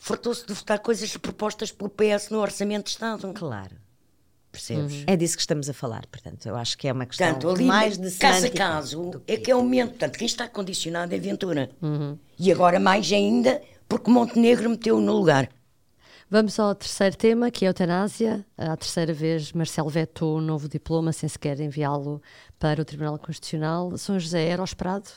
[0.00, 3.32] fartou-se de votar coisas propostas pelo PS no orçamento de Estado.
[3.34, 3.76] Claro.
[4.50, 5.04] Percebes?
[5.06, 7.64] É disso que estamos a falar, portanto, eu acho que é uma questão Portanto, ali,
[7.66, 9.90] mais de caso a caso, é que- que é o momento.
[9.90, 11.70] Portanto, quem está condicionado é Ventura.
[12.36, 15.48] E agora mais ainda, porque Montenegro meteu no lugar.
[16.28, 18.44] Vamos ao terceiro tema, que é a eutanásia.
[18.56, 22.20] À terceira vez, Marcelo vetou um novo diploma sem sequer enviá-lo
[22.58, 23.96] para o Tribunal Constitucional.
[23.98, 25.10] São José, era o esperado?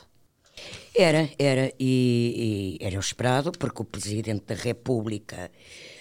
[0.96, 5.52] Era, era, e, e era esperado, porque o Presidente da República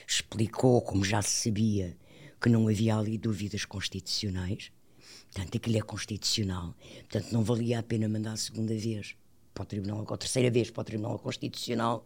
[0.07, 1.97] explicou, como já se sabia,
[2.41, 4.71] que não havia ali dúvidas constitucionais.
[5.33, 6.75] Portanto, aquilo é constitucional.
[7.09, 9.17] Portanto, não valia a pena mandar a segunda vez
[9.55, 12.05] para o Tribunal, ou a terceira vez para o Tribunal Constitucional,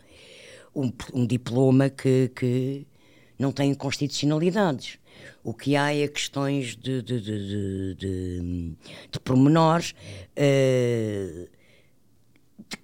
[0.74, 2.86] um, um diploma que, que
[3.38, 4.98] não tem constitucionalidades.
[5.42, 8.72] O que há é questões de, de, de, de, de,
[9.10, 9.92] de pormenores.
[10.36, 11.55] Uh,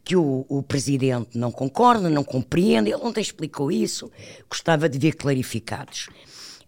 [0.05, 4.11] que o, o, presidente não concorda, não compreende, ele ontem explicou isso,
[4.49, 6.09] gostava de ver clarificados.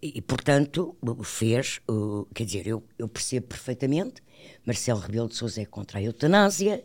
[0.01, 4.21] E, e portanto, fez, uh, quer dizer, eu, eu, percebo perfeitamente,
[4.65, 6.83] Marcelo Rebelo de Sousa é contra a eutanásia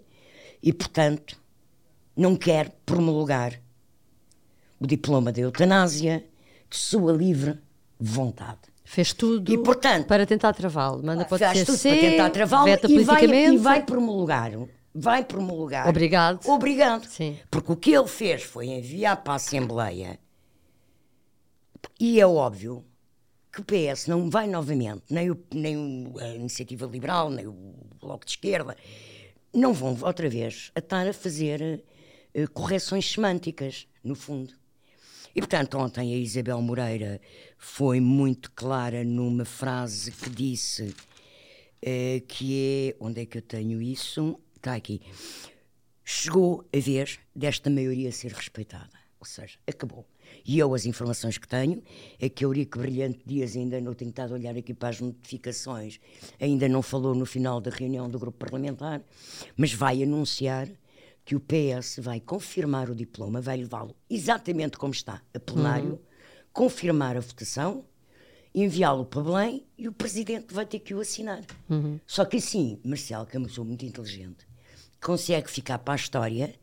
[0.63, 1.41] e, portanto,
[2.17, 3.61] não quer promulgar
[4.79, 6.25] o diploma da eutanásia
[6.69, 7.59] de sua livre
[7.99, 8.61] vontade.
[8.85, 11.03] Fez tudo e, portanto, para tentar travá-lo.
[11.05, 14.53] Manda para o tudo para tentar travá-lo e, vai, e vai promulgar
[14.95, 15.89] vai promulgar.
[15.89, 16.47] Obrigado.
[16.49, 17.07] Obrigado.
[17.07, 17.39] Sim.
[17.51, 20.19] Porque o que ele fez foi enviar para a Assembleia.
[21.99, 22.85] E é óbvio
[23.53, 28.25] que o PS não vai novamente, nem, o, nem a Iniciativa Liberal, nem o Bloco
[28.25, 28.77] de Esquerda,
[29.53, 31.83] não vão outra vez a estar a fazer
[32.35, 34.55] uh, correções semânticas, no fundo.
[35.35, 37.21] E portanto, ontem a Isabel Moreira
[37.59, 43.05] foi muito clara numa frase que disse uh, que é.
[43.05, 44.39] Onde é que eu tenho isso?
[44.61, 45.01] Está aqui.
[46.05, 49.01] Chegou a vez desta maioria ser respeitada.
[49.19, 50.07] Ou seja, acabou.
[50.47, 51.83] E eu, as informações que tenho,
[52.19, 56.01] é que Eurico Brilhante Dias ainda não tenho estado a olhar aqui para as notificações,
[56.41, 59.03] ainda não falou no final da reunião do grupo parlamentar,
[59.57, 60.69] mas vai anunciar
[61.25, 65.99] que o PS vai confirmar o diploma, vai levá-lo exatamente como está, a plenário, uhum.
[66.53, 67.85] confirmar a votação,
[68.55, 71.45] enviá-lo para Belém e o presidente vai ter que o assinar.
[71.69, 72.01] Uhum.
[72.07, 74.47] Só que assim, Marcelo, que é uma pessoa muito inteligente,
[75.01, 76.55] consegue ficar para a história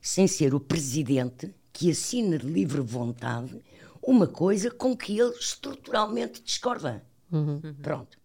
[0.00, 3.60] sem ser o presidente que assina de livre vontade
[4.02, 7.04] uma coisa com que ele estruturalmente discorda.
[7.30, 7.60] Uhum.
[7.82, 8.18] Pronto.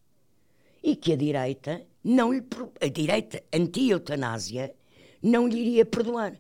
[0.82, 2.44] E que a direita não lhe
[2.82, 4.74] a direita anti-eutanásia
[5.22, 6.36] não lhe iria perdoar.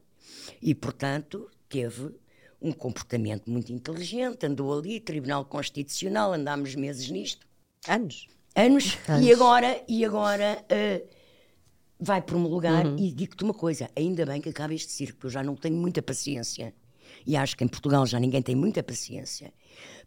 [0.61, 2.15] E, portanto, teve
[2.61, 7.45] um comportamento muito inteligente, andou ali, Tribunal Constitucional, andámos meses nisto.
[7.87, 8.27] Anos.
[8.55, 9.25] Anos, Anos.
[9.25, 11.07] e agora, e agora uh,
[11.99, 12.97] vai promulgar uhum.
[12.97, 16.01] e digo-te uma coisa, ainda bem que acaba este circo, eu já não tenho muita
[16.01, 16.73] paciência.
[17.25, 19.53] E acho que em Portugal já ninguém tem muita paciência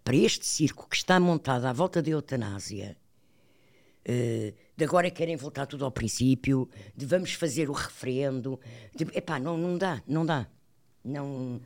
[0.04, 2.96] para este circo que está montado à volta da eutanásia.
[4.08, 8.58] Uh, de agora querem voltar tudo ao princípio, de vamos fazer o referendo.
[8.94, 10.46] De, epá, não, não dá, não dá.
[11.04, 11.60] Não,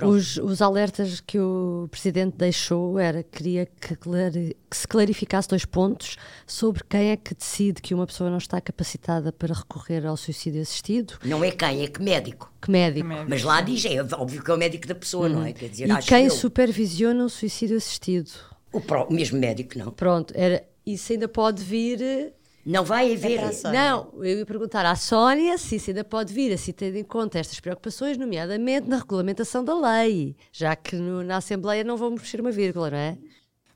[0.00, 5.66] os, os, alertas que o Presidente deixou era que queria que, que, se clarificasse dois
[5.66, 10.16] pontos sobre quem é que decide que uma pessoa não está capacitada para recorrer ao
[10.16, 11.18] suicídio assistido.
[11.22, 12.50] Não é quem, é que médico.
[12.60, 13.06] Que médico.
[13.06, 15.34] Que médico Mas lá diz, é óbvio que é o médico da pessoa, uhum.
[15.34, 15.48] não é?
[15.48, 15.54] Uhum.
[15.54, 16.30] Quer dizer, e quem eu...
[16.30, 18.30] supervisiona o suicídio assistido?
[18.72, 19.90] O, pró, o mesmo médico, não.
[19.90, 22.32] Pronto, era, isso ainda pode vir
[22.64, 23.40] não vai haver.
[23.40, 26.94] É não, eu ia perguntar à Sónia se isso ainda pode vir a se ter
[26.94, 31.96] em conta estas preocupações, nomeadamente na regulamentação da lei, já que no, na Assembleia não
[31.96, 33.18] vamos mexer uma vírgula, não é?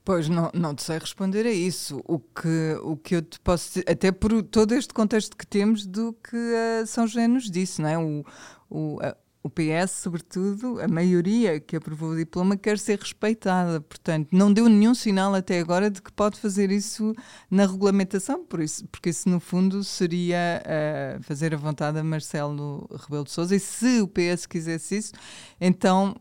[0.04, 2.00] Pois, não, não te sei responder a isso.
[2.04, 5.84] O que, o que eu te posso dizer, até por todo este contexto que temos
[5.84, 6.36] do que
[6.80, 7.98] a São José nos disse, não é?
[7.98, 8.24] O,
[8.70, 9.16] o, a,
[9.46, 13.80] o PS, sobretudo, a maioria que aprovou o diploma quer ser respeitada.
[13.80, 17.14] Portanto, não deu nenhum sinal até agora de que pode fazer isso
[17.50, 22.88] na regulamentação, por isso, porque isso, no fundo, seria uh, fazer a vontade a Marcelo
[23.04, 23.54] Rebelo de Sousa.
[23.54, 25.12] E se o PS quisesse isso,
[25.60, 26.16] então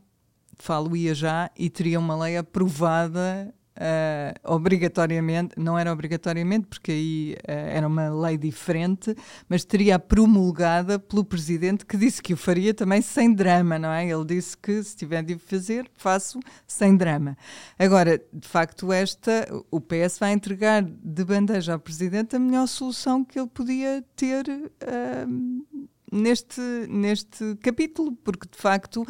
[0.58, 7.52] falo-ia já e teria uma lei aprovada Uh, obrigatoriamente, não era obrigatoriamente, porque aí uh,
[7.52, 9.14] era uma lei diferente,
[9.50, 14.08] mas teria promulgada pelo presidente que disse que o faria também sem drama, não é?
[14.08, 17.38] Ele disse que se tiver de fazer, faço sem drama.
[17.78, 23.26] Agora, de facto, esta, o PS vai entregar de bandeja ao presidente a melhor solução
[23.26, 24.46] que ele podia ter.
[24.48, 29.06] Uh, neste, neste capítulo, porque de facto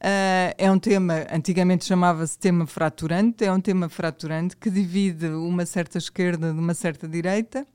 [0.00, 5.66] Uh, é um tema, antigamente chamava-se tema fraturante, é um tema fraturante que divide uma
[5.66, 7.66] certa esquerda de uma certa direita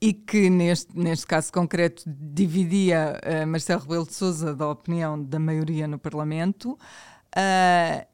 [0.00, 5.38] e que neste, neste caso concreto dividia uh, Marcelo Rebelo de Sousa da opinião da
[5.38, 8.06] maioria no Parlamento uh,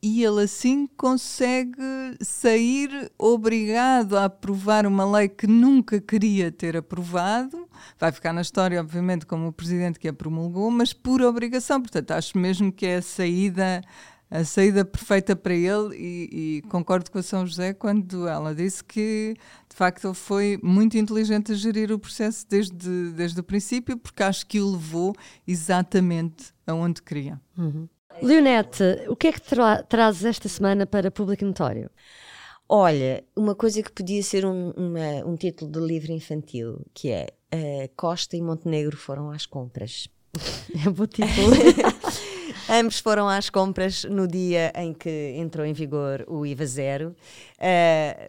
[0.00, 1.82] e ele assim consegue
[2.20, 7.65] sair obrigado a aprovar uma lei que nunca queria ter aprovado.
[7.98, 11.80] Vai ficar na história, obviamente, como o presidente que a promulgou, mas por obrigação.
[11.80, 13.82] Portanto, acho mesmo que é a saída
[14.30, 18.82] a saída perfeita para ele e, e, concordo com a São José quando ela disse
[18.82, 19.36] que
[19.68, 24.22] de facto ele foi muito inteligente a gerir o processo desde, desde o princípio porque
[24.22, 25.14] acho que o levou
[25.46, 27.40] exatamente aonde queria.
[27.56, 27.88] Uhum.
[28.22, 31.90] Leonete, o que é que tra trazes esta semana para Público Notório?
[32.68, 37.28] Olha, uma coisa que podia ser um, uma, um título de livro infantil, que é
[37.54, 40.08] uh, Costa e Montenegro foram às compras.
[40.86, 41.54] É bom título.
[42.68, 47.16] Ambos foram às compras no dia em que entrou em vigor o IVA zero.
[47.58, 48.28] Uh,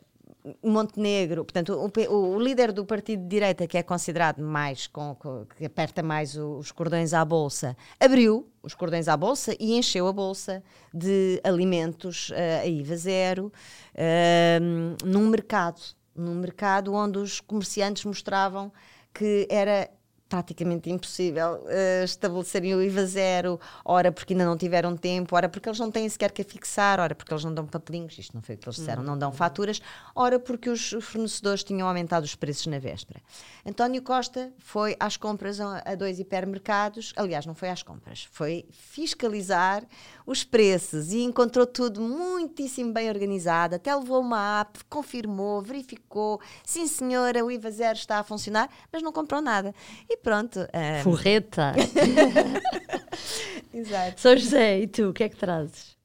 [0.63, 5.45] Montenegro, portanto, o, o, líder do partido de direita, que é considerado mais, com, com,
[5.57, 10.13] que aperta mais os cordões à bolsa, abriu os cordões à bolsa e encheu a
[10.13, 13.51] bolsa de alimentos uh, a IVA zero
[13.93, 15.81] uh, num mercado,
[16.15, 18.71] num mercado onde os comerciantes mostravam
[19.13, 19.89] que era
[20.27, 25.69] praticamente impossível uh, estabelecerem o IVA zero, ora porque ainda não tiveram tempo, ora porque
[25.69, 28.41] eles não têm sequer que a fixar, ora porque eles não dão papelinhos, isto não
[28.41, 29.81] foi o que eles disseram, não dão faturas,
[30.15, 33.21] ora porque os fornecedores tinham aumentado os preços na véspera.
[33.65, 38.65] António Costa foi às compras a, a dois hipermercados, aliás, não foi às compras, foi
[38.71, 39.83] fiscalizar
[40.25, 46.85] os preços e encontrou tudo muitíssimo bem organizado, até levou uma app, confirmou, verificou, sim
[46.85, 49.73] senhora, o IVA zero está a funcionar, mas não comprou nada.
[50.09, 50.59] E pronto.
[50.59, 51.03] Um...
[51.03, 51.73] Forreta!
[53.73, 54.21] Exato.
[54.21, 55.95] Sou José, e tu, o que é que trazes?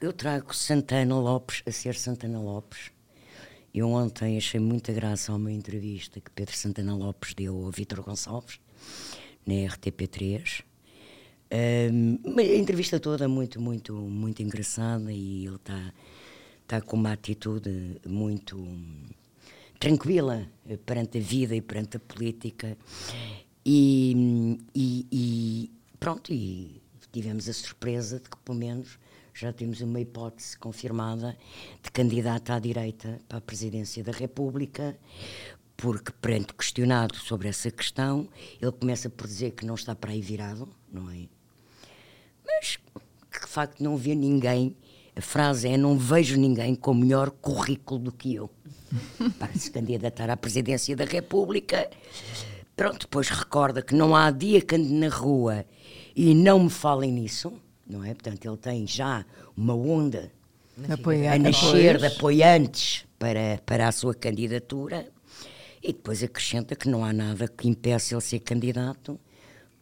[0.00, 2.90] Eu trago Santana Lopes, a ser Santana Lopes.
[3.72, 8.02] Eu ontem achei muita graça a uma entrevista que Pedro Santana Lopes deu ao Vítor
[8.02, 8.60] Gonçalves,
[9.46, 10.64] na RTP3.
[11.52, 15.92] Um, a entrevista toda muito, muito, muito engraçada e ele está
[16.66, 18.58] tá com uma atitude muito
[19.78, 20.46] tranquila
[20.84, 22.76] perante a vida e perante a política.
[23.64, 25.70] E, e, e,
[26.00, 28.98] pronto, e tivemos a surpresa de que, pelo menos,
[29.34, 31.36] já temos uma hipótese confirmada
[31.82, 34.96] de candidata à direita para a presidência da República,
[35.76, 38.28] porque, perante questionado sobre essa questão,
[38.60, 41.28] ele começa por dizer que não está para aí virado, não é?
[42.44, 42.78] Mas
[43.30, 44.76] que, de facto, não vê ninguém.
[45.16, 48.50] A frase é: Não vejo ninguém com melhor currículo do que eu
[49.38, 51.90] para se candidatar à presidência da República.
[52.82, 55.64] Pronto, depois recorda que não há dia que ande na rua
[56.16, 57.52] e não me falem nisso,
[57.86, 58.12] não é?
[58.12, 59.24] Portanto, ele tem já
[59.56, 60.32] uma onda
[61.32, 65.06] a nascer de apoiantes para, para a sua candidatura
[65.80, 69.16] e depois acrescenta que não há nada que impeça ele ser candidato,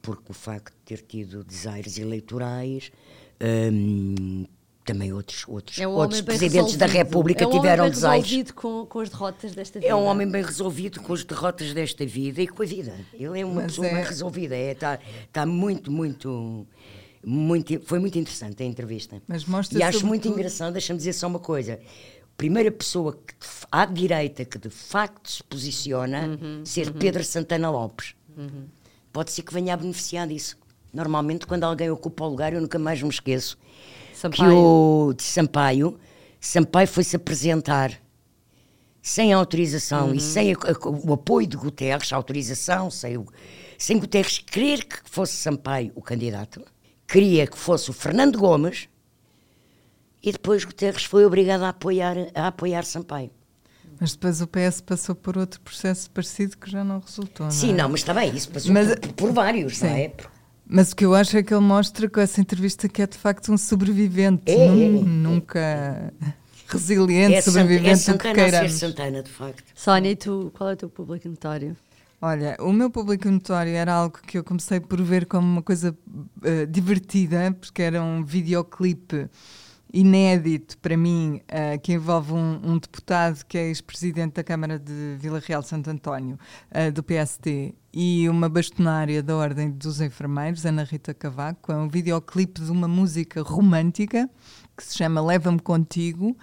[0.02, 2.92] porque o facto de ter tido desaires eleitorais.
[3.40, 4.44] Hum,
[4.84, 8.54] também outros, outros, é um outros presidentes da República é um tiveram homem bem resolvido
[8.54, 9.90] com, com, as derrotas desta vida.
[9.90, 12.94] É um homem bem resolvido com as derrotas desta vida e com a vida.
[13.12, 13.94] Ele é uma Mas pessoa é...
[13.94, 14.56] bem resolvida.
[14.56, 15.00] Está é,
[15.32, 16.66] tá muito, muito,
[17.24, 17.80] muito.
[17.84, 19.22] Foi muito interessante a entrevista.
[19.28, 21.78] Mas mostra e acho muito engraçado, deixa-me dizer só uma coisa.
[22.36, 23.34] Primeira pessoa que,
[23.70, 26.94] à direita que de facto se posiciona uhum, ser uhum.
[26.94, 28.14] Pedro Santana Lopes.
[28.36, 28.66] Uhum.
[29.12, 30.56] Pode ser que venha a beneficiar disso.
[30.92, 33.56] Normalmente, quando alguém ocupa o lugar, eu nunca mais me esqueço
[34.14, 34.50] Sampaio.
[34.50, 35.98] que o de Sampaio,
[36.40, 38.00] Sampaio foi-se apresentar
[39.02, 40.14] sem autorização uhum.
[40.14, 43.26] e sem a, a, o apoio de Guterres, autorização, sem, o,
[43.78, 46.62] sem Guterres querer que fosse Sampaio o candidato,
[47.06, 48.88] queria que fosse o Fernando Gomes
[50.22, 53.30] e depois Guterres foi obrigado a apoiar, a apoiar Sampaio.
[53.98, 57.46] Mas depois o PS passou por outro processo parecido que já não resultou.
[57.46, 57.74] Não Sim, é?
[57.74, 59.86] não, mas está bem, isso passou mas, por, por, vários, sim.
[59.86, 60.12] não é?
[60.72, 63.18] Mas o que eu acho é que ele mostra com essa entrevista que é de
[63.18, 65.02] facto um sobrevivente, é, num, é, é.
[65.02, 66.14] nunca
[66.68, 68.72] resiliente, é sobrevivente, é Santana, que queiramos.
[68.74, 69.64] Santana, de facto.
[69.74, 71.76] Sónia, e tu, qual é o teu público notório?
[72.22, 75.90] Olha, o meu público notório era algo que eu comecei por ver como uma coisa
[75.90, 79.28] uh, divertida, porque era um videoclipe
[79.92, 85.16] inédito para mim, uh, que envolve um, um, deputado que é ex-presidente da Câmara de
[85.18, 86.38] Vila Real Santo António,
[86.70, 91.72] uh, do PST, e uma bastonária da Ordem dos Enfermeiros, Ana Rita Cavaco.
[91.72, 94.30] É um videoclipe de uma música romântica
[94.76, 96.36] que se chama Leva-me Contigo.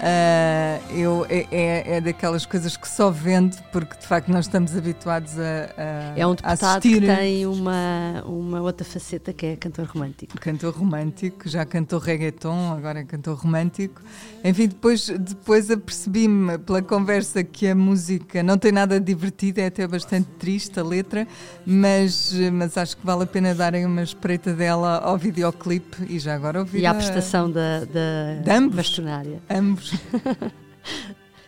[0.00, 4.76] Uh, eu, é, é, é, daquelas coisas que só vende porque de facto nós estamos
[4.76, 9.86] habituados a, a É um deputado que tem uma, uma outra faceta que é cantor
[9.86, 10.38] romântico.
[10.38, 14.00] Cantor romântico, já cantou reggaeton, agora é cantor romântico.
[14.42, 19.66] Enfim, depois, depois apercebi-me pela conversa que a música não tem nada de divertido, é
[19.66, 21.26] até bastante triste a letra,
[21.66, 26.34] mas, mas acho que vale a pena darem uma espreita dela ao videoclipe e já
[26.34, 26.80] agora ouvir.
[26.80, 29.40] E à prestação da, da, da ambos, bastonária.
[29.50, 29.92] Ambos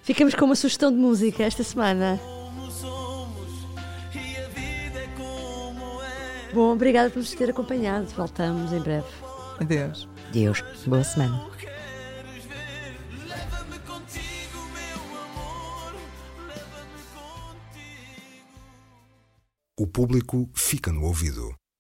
[0.03, 2.21] Ficamos com uma sugestão de música esta semana.
[6.53, 8.07] Bom, obrigada por nos ter acompanhado.
[8.09, 9.07] Voltamos em breve.
[9.59, 10.09] Adeus.
[10.33, 10.63] Deus.
[10.87, 11.51] Boa semana.
[19.79, 21.62] O público fica no ouvido.